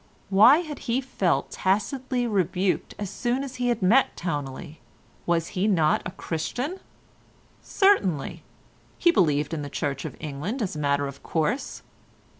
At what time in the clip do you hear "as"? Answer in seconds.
2.97-3.11, 3.43-3.57, 10.63-10.75